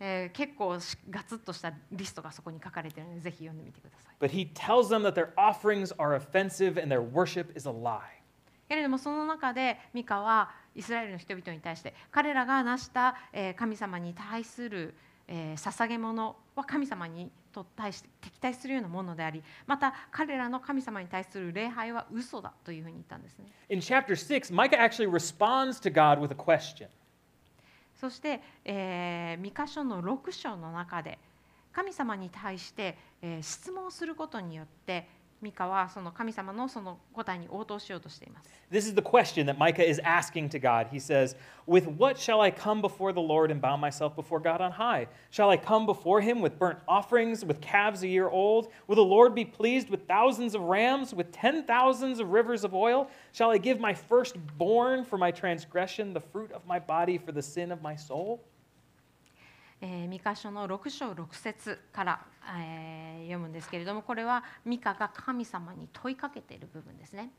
[0.00, 4.14] えー結構しガツッとしたリストがそこに書かれているのでぜひ読んでみてください。
[4.20, 8.00] But he tells them that their offerings are offensive and their worship is a lie.
[8.68, 26.88] けれどもその中でミカはイスラエルの人々に対して彼らが成したえー神様に対するえー捧げ物は神様にと対して敵対するようなものでありまた彼らの神様に対する礼拝は嘘だというふうに言ったんですね In chapter 6, Micah actually responds to God with a question.
[28.00, 31.18] そして、えー、ミカ書の6章の中で
[31.72, 35.06] 神様に対して、えー質問することによって
[35.43, 40.87] ミカはその神様のその答えに応答しようとしています This is the question that Micah is asking to God.
[40.89, 41.35] He says,
[41.67, 45.07] With what shall I come before the Lord and bow myself before God on high?
[45.29, 48.69] Shall I come before him with burnt offerings, with calves a year old?
[48.87, 52.73] Will the Lord be pleased with thousands of rams, with ten thousands of rivers of
[52.73, 53.11] oil?
[53.31, 57.43] Shall I give my firstborn for my transgression, the fruit of my body for the
[57.43, 58.43] sin of my soul?
[59.80, 62.26] えーミカ書の6章6節から、
[62.58, 67.30] え読むんですけれどもこれはミカが神様に問いかけている部分ですね。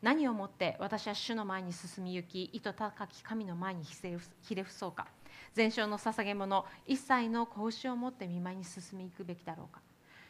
[0.00, 5.06] 何をもって私は主の前に進み行き意図高き神の前にひれひれ伏そうか。
[5.54, 9.80] 全焼の捧げ物一切の子牛を持って見舞いに進み行くべきだろうか。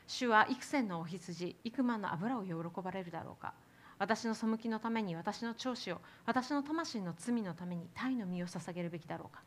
[0.06, 3.54] 主は幾千のお羊幾万の油を喜ばれるだろうか。
[3.98, 9.42] 私の背きのために私の長子を私の魂の罪のために鯛の身を捧げるべきだろうか。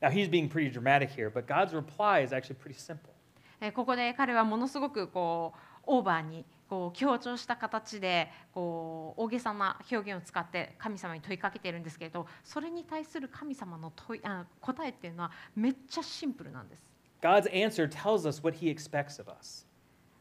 [0.00, 3.12] Now, he's being pretty dramatic here, but God's reply is actually pretty simple.
[3.60, 16.82] えーここで彼はものすごくこうオーバーにこう強調した形でこう大げさな表現を使って神様に問いかけているんですけれどそれに対する神様の問いあ答えっていうのはめっちゃシンプルなんです。
[17.20, 19.66] God's answer tells us what he expects of us.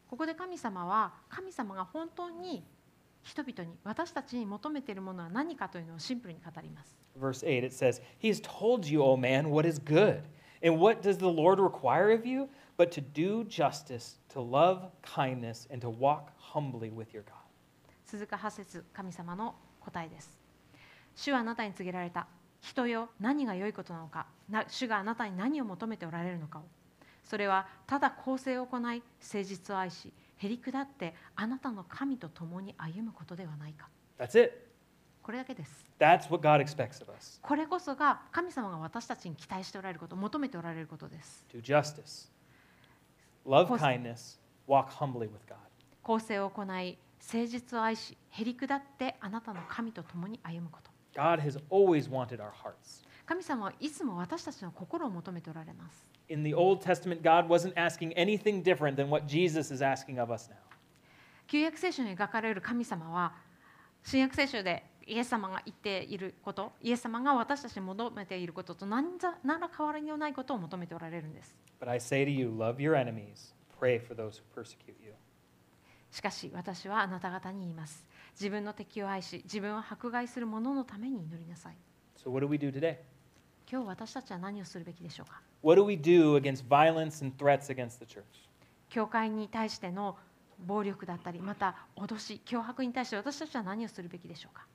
[0.09, 2.63] ここで神様は神様が本当に
[3.23, 6.97] 人々に私たちに求めているものは何かというのをシンプルに語ります。
[7.19, 10.21] Verse 8, it says, He has told you, O man, what is good.
[10.63, 12.47] And what does the Lord require of you?
[12.77, 17.34] But to do justice, to love kindness, and to walk humbly with your God.
[18.06, 20.38] 鈴鹿八節神様の答えです。
[21.15, 22.27] 主はあなたに告げられた。
[22.62, 24.27] 人よ、何が良いことなのか。
[24.49, 26.63] な主があなたに何を求めておられるのかを。
[27.23, 29.03] それはただ公正を行い、誠
[29.43, 33.89] 実を愛し、へり下ってあなたの神と共に歩むことではないか。
[34.17, 34.54] That's it.
[35.23, 35.86] これだけです。
[36.00, 41.45] That's what God expects of us これこそが神様が私たちに期待しておられること、求めておられることです。
[41.54, 42.30] do justice,
[43.45, 45.58] love kindness, walk humbly with God.
[46.04, 50.91] 公正を行い、誠実を愛し、へり下ってあなたの神と共に歩むこと。
[51.19, 53.06] God has always wanted our hearts.
[53.26, 56.10] 神様はいつも私たちの心を求めておられます。
[56.28, 60.48] In the Old Testament, God wasn't asking anything different than what Jesus is asking of us
[60.48, 60.56] now.
[61.46, 63.35] 旧約聖書に描かれる神様は
[64.02, 75.12] 新約聖書でイエス様が言っていることイエス様が私たちに求めていることと何ざ何ら変わりのないことを求めておられるんです But I say to you, love your enemies, pray for those who persecute you.
[76.11, 81.76] しかし私はあなた方に言います自分の敵を愛し自分を迫害する者のために祈りなさい
[82.22, 82.98] So, what do we do today?
[83.69, 88.23] 今日私たちは何をするべきでしょうか What do we do against violence and threats against the church?
[88.89, 90.17] 教会に対しての
[90.65, 94.65] 暴力だったりまた脅し脅迫に対して私たちは何をするべきでしょうか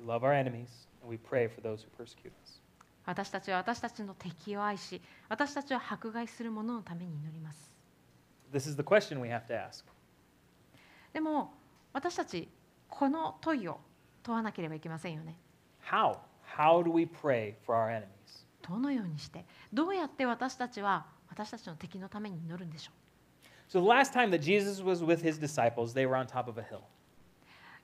[0.00, 2.60] We love our enemies and we pray for those who persecute us.
[3.04, 7.70] 私たちは私たちの敵を愛し私たちを迫害する者のために祈ります
[8.52, 9.84] This is the question we have to ask.
[11.12, 11.52] でも
[11.92, 12.48] 私たち
[12.88, 13.80] この問いを
[14.22, 15.36] 問わなければいけませんよね
[15.84, 16.18] How?
[16.57, 18.07] How do we pray for our enemies?
[18.67, 22.91] どのようにしてどうやって私たちは私たちの敵のために祈るんでしょ
[23.69, 26.59] So, the last time that Jesus was with his disciples, they were on top of
[26.59, 26.77] a hill.
[26.77, 26.81] う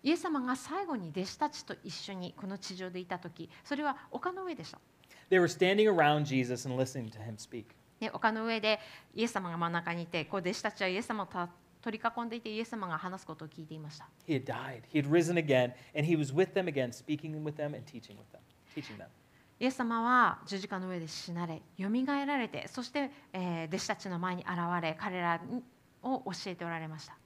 [0.04, 4.80] イエス様が最後に弟子たちと一緒にこの地上でいた時それは丘の上でした、
[5.30, 7.66] They were standing around Jesus and listening to him speak.
[8.00, 8.80] ね、丘の上で
[9.14, 11.50] イエス様が真ん中にいてこう弟子たちはイエス様をた
[11.82, 14.84] 取り囲んでいてイエス様が話すことを聞いていました He had died.
[14.94, 18.16] He had risen again, and he was with them again, speaking with them and teaching
[18.18, 18.42] with them,
[18.76, 19.08] teaching them.
[19.60, 25.42] イエス様は十字架の上で死なれ、よみがえられて、そして、えー弟子たちの前に現れ、彼ら
[26.02, 27.18] を教えておられました。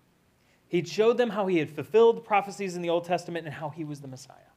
[0.72, 3.86] He showed them how he had fulfilled prophecies in the Old Testament and how he
[3.86, 4.50] was the Messiah.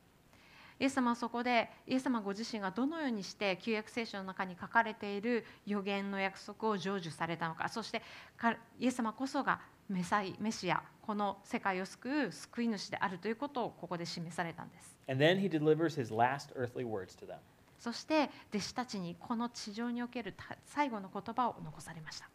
[0.82, 8.02] イエス様はそこで、イエス様ご自身がどのようにして旧約聖書の中に書かれている予言の約束を成就されたのか、そして
[8.36, 14.98] かイエス様こそがメサイメシア、この世界を救う救い主であるということをここで示されたんです。
[15.08, 17.36] And then he delivers his last earthly words to them.
[17.78, 22.28] そして弟子たちにこの地上におけるた最後の言葉を残されました。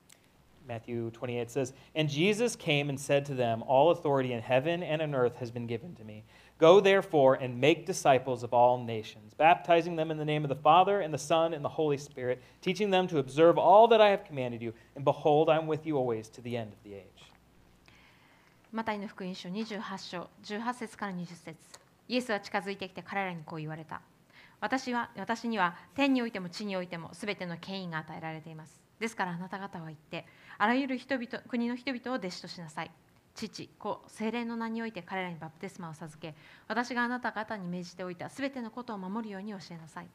[0.69, 5.03] Matthew 28 says, And Jesus came and said to them, All authority in heaven and
[5.03, 6.25] on earth has been given to me.
[6.59, 10.63] Go therefore and make disciples of all nations, baptizing them in the name of the
[10.63, 14.09] Father and the Son and the Holy Spirit, teaching them to observe all that I
[14.09, 14.73] have commanded you.
[14.95, 17.33] And behold, I am with you always to the end of the age.
[18.73, 21.57] マタイの福音書28章18節から20節
[22.09, 24.03] イエスは近づいてきて彼らにこう言われた
[24.61, 30.27] 私は私には天においても地においてもすべての権威が与えられていますですからあなた方は言って
[30.59, 32.91] あらゆる人々国の人々を弟子としなさい
[33.37, 36.35] 父子精霊の名において彼らにバプテスマを授け
[36.67, 40.07] 私があなた方に命じておいたすべてのことを守るように教えなさい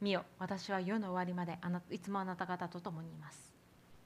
[0.00, 3.52] 見よ私は世の終わりまであないつもあなた方と共にいます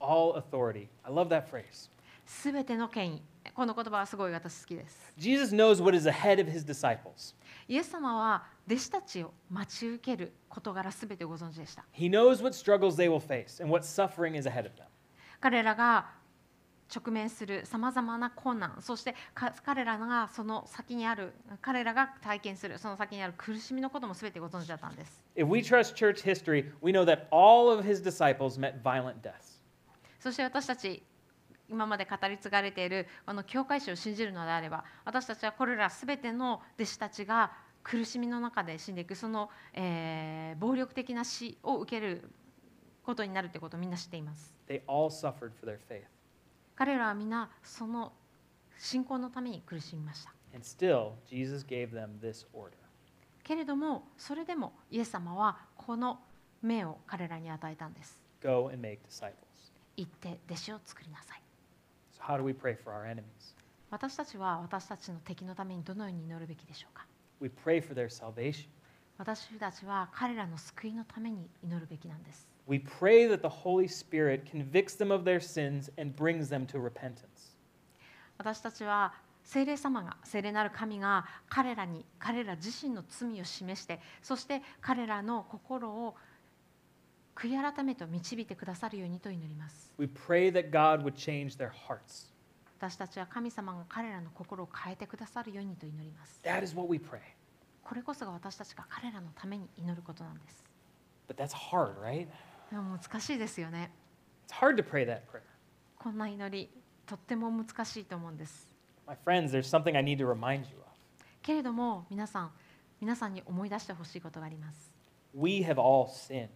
[0.01, 0.89] All authority.
[1.05, 1.91] I love that phrase.
[2.27, 3.23] すべての権威
[3.55, 7.35] この言葉はすごい私好きです Jesus knows what is ahead of his disciples.
[7.69, 11.85] イエス様は弟子たちを待ち受ける事柄すべてご存知でした。
[11.93, 14.85] He knows what struggles they will face and what suffering is ahead of them.
[15.41, 16.22] 彼らが
[16.94, 25.22] 直面するさまざまな困難、そしてか彼らがその先にある、彼らが体験するその先にある苦しみのこともすべてご存知だったんです。
[25.37, 29.61] If we trust church history, we know that all of his disciples met violent deaths.
[30.20, 31.02] そして私たち、
[31.68, 37.52] 今まで語り継がれているこの教会史を信じるのであれば、私たちはこれらすべての弟子たちが
[37.83, 42.31] 苦しみの中で死んでいく、その、えー暴力的な死を受ける
[43.05, 44.55] ことになるということをみんな知っています。
[44.68, 46.05] They all suffered for their faith.
[46.83, 48.12] 彼らは皆その
[48.76, 52.72] 信仰のために苦しみました And still, Jesus gave them this order
[53.45, 56.18] けれどもそれでもイエス様はこの
[56.61, 59.33] 命を彼らに与えたんです go and make disciples.
[59.97, 61.43] 行って弟子を作りなさい
[62.18, 63.22] So, how do we pray for our enemies?
[63.89, 67.07] 私たちは私たちの敵のためにどのように祈るべきでしょうか
[67.41, 68.66] We pray for their salvation.
[69.18, 76.67] 私たちは彼らの救いのために祈るべきなんです we pray that the Holy Spirit convicts them of their sins and brings them
[76.67, 77.53] to repentance.
[78.39, 79.13] 私たちは
[79.45, 86.15] 聖霊様が聖霊なる神が彼らに彼ら自身の罪を示してそして彼らの心を
[87.35, 89.93] 悔い改めと導いてくださるようにと祈ります。
[92.79, 96.41] 私たちは神様が彼らの心を変えてくださるようにと祈ります。
[97.85, 100.65] これこそが私たちが彼らのために祈ることなんです。
[102.73, 103.91] でも難しいですよね
[104.49, 105.43] It's hard to pray that prayer.
[105.99, 106.70] こんな祈り
[107.07, 108.66] とっても難しいと思うんです
[109.07, 110.87] My friends, there's something I need to remind you of.
[111.43, 112.51] けれども皆さん
[112.99, 114.91] 皆さんに思い出してほしいことがあります
[115.35, 116.49] We have all sinned.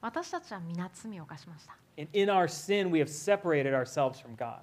[0.00, 4.58] 私たちは皆罪を犯しました And in our sin, we have separated ourselves from God.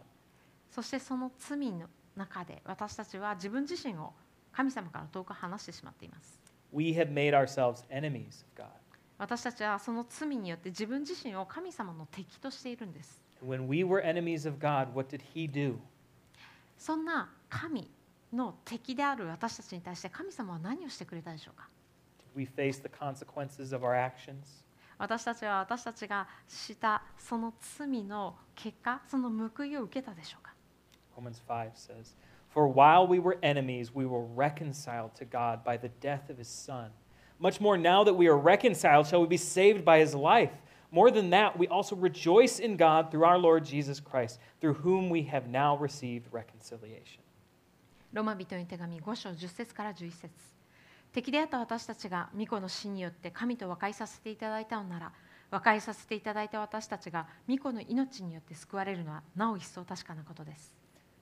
[0.71, 4.11] そしてその罪の中で私たちは自分自身を
[4.51, 6.37] 神様から遠く離してしまっています
[6.73, 8.84] We have made ourselves enemies of God.
[9.17, 15.77] 私たちはその罪によって自分自身を神様の敵としているんです when we were enemies of God, what did He do?
[16.77, 17.89] そんな神
[18.33, 21.69] の敵である私たちに対して神様は何をしてくれたでしょうか
[22.35, 24.63] Did we face the consequences of our actions?
[24.97, 30.53] 私たちは私たちがしたその罪の結果その報いを受けたでしょうか
[31.17, 32.15] Romans 5 says,
[32.49, 36.47] For while we were enemies, we were reconciled to God by the death of his
[36.47, 36.91] Son.
[37.39, 40.51] Much more now that we are reconciled, shall we be saved by his life.
[40.91, 45.09] More than that, we also rejoice in God through our Lord Jesus Christ, through whom
[45.09, 47.21] we have now received reconciliation.
[48.13, 50.29] ローマ人の手紙5章10節から11節
[51.11, 55.11] 敵であった私たちが御子の死によって神と和解させていただいたのなら
[55.51, 60.73] 和解させていただいた私たちが御子の命によって救われるのはなお一層確かなことです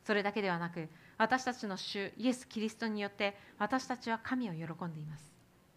[0.05, 0.87] それだけではなく
[1.17, 5.32] 私たちの主イエス・キリストによって私たちは神を喜んでいます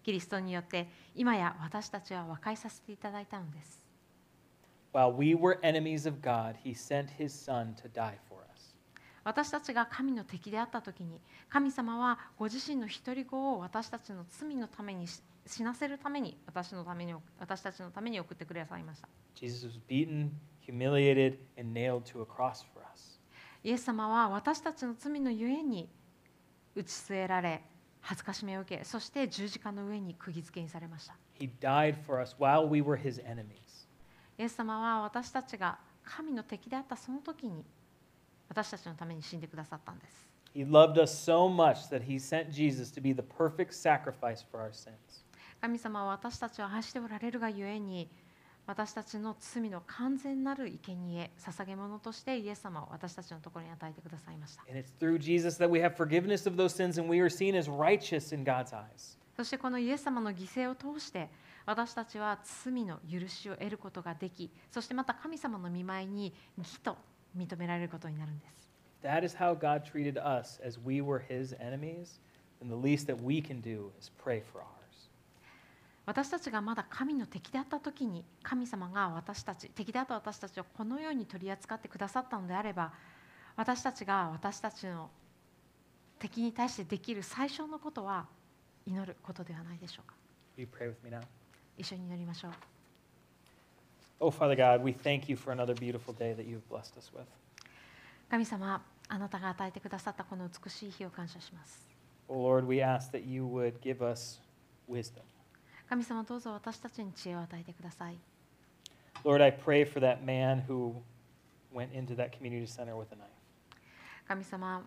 [0.07, 0.87] キリストによって
[1.17, 3.83] 今や私たちは和解させていただいたのです
[4.93, 8.77] While we were enemies of God, he sent his Son to die for us.
[9.25, 20.31] 私たちが神の敵であった時に神様はご自身の一人子を私たちの罪のためにし死なせるために私のために私たちのために送ってくださいました Jesus was beaten,
[20.65, 23.19] humiliated, and nailed to a cross for us.
[23.65, 25.89] イエス様は私たちの罪のゆえに
[26.77, 27.61] 打ち据えられ
[28.09, 33.89] 恥ずかしめを受けそして十字架の上に釘付けにされました He died for us while we were his enemies.
[34.39, 37.65] イエス様は私たちが神の敵であったその時に
[38.49, 44.63] 私たちのために死んでくださったんです He loved us so much that he sent Jesus to be the perfect sacrifice for
[44.63, 44.95] our sins.
[45.61, 48.09] 神様は私たちを愛しておられるがゆえに
[48.67, 54.65] 私たちの罪の完全なる生贄に捧げ物としてイエス様を私たちのところに与えてくださいました。
[59.37, 61.29] そしてこのイエス様の犠牲を通して
[61.65, 66.97] 私たちは罪の許しを得ることができ、そしてまた神様の見舞いに義と
[67.37, 68.69] 認められることになるんです。
[69.03, 72.19] That is how God treated us as we were his enemies,
[72.61, 73.43] and the least that we.
[76.07, 82.93] 私たちがまだ神の敵であった時に神様が私たち敵であった私たちをこのように取り扱ってくださったのであれば
[83.57, 85.11] 私たちが私たちの
[86.21, 88.27] 敵に対してできる最小のことは
[88.87, 90.15] 祈ることではないでしょうか
[90.57, 91.21] Will you pray with me now?
[91.77, 92.53] 一緒に祈りましょう
[94.19, 97.25] Oh, Father God, we thank you for another beautiful day that you've blessed us with.
[98.31, 101.87] 神様あなたが与えてくださったこの美しい日を感謝します
[102.29, 104.41] Oh, Lord, we ask that you would give us
[104.89, 105.23] wisdom.
[105.89, 108.19] 神様どうぞ私たちに知恵を与えてください
[109.25, 110.95] Lord, I pray for that man who
[111.73, 113.31] went into that community center with a knife.
[114.29, 114.85] 神様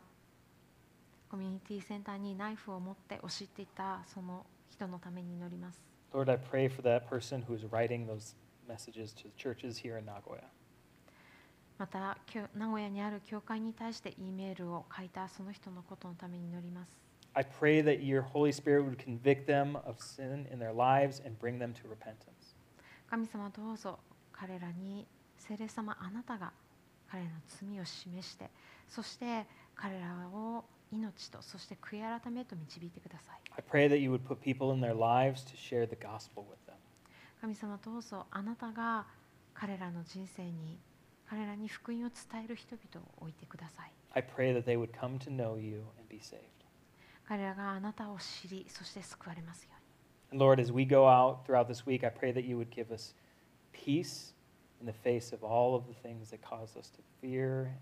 [1.30, 5.82] コミュニティセンターにナイフを持って押し入っていったその人のために祈ります
[6.14, 8.36] Lord, I pray for that person who is writing those
[8.68, 10.44] messages to churches here in Nagoya.
[11.78, 12.18] また
[12.56, 16.90] 名古屋にある教会に対して E メールを書いたその人のことのために祈ります
[17.39, 21.39] I pray that your Holy Spirit would convict them of sin in their lives and
[21.39, 22.55] bring them to repentance.
[23.11, 23.99] 神様どうぞ
[24.33, 25.07] 彼らに
[25.37, 26.53] 聖霊様あなたが
[27.09, 28.51] 彼らの罪を示して
[28.89, 29.47] そして
[29.77, 36.59] 彼らを命とそして悔い改めへと導いてください I pray that you would put people in their lives to share the gospel with
[36.67, 36.75] them.
[37.41, 39.07] 神様どうぞあなたが
[39.55, 40.79] 彼らの人生に
[41.29, 46.58] 彼らに福音を伝える人々を置いてください I pray that they would come to know you and be saved.
[47.30, 49.70] 彼らがあなたを知りそして救われますよ
[50.32, 53.14] うに Lord, as we go out throughout this week, I pray that you would give us
[53.72, 54.34] peace
[54.82, 57.78] in the face of all of the things that cause us to fear and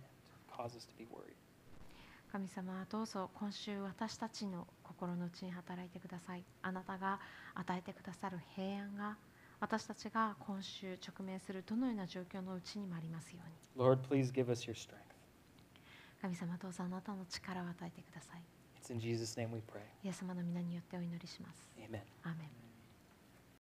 [0.49, 1.35] cause us to be worried.
[2.29, 7.19] 神様どうぞ今週私たちの心の内に働いてくださいあなたが
[7.55, 9.15] 与えてくださる平安が
[9.61, 13.39] 私たちが今週直面するどのような状況のうちにもありますよ
[13.77, 14.97] うに Lord, please give us your strength.
[16.21, 18.56] 神様どうぞあなたの力を与えてください
[18.87, 19.81] It's in Jesus' name we pray.
[20.01, 21.99] イエス様の皆によってお祈りします Amen.
[22.23, 22.66] アーメン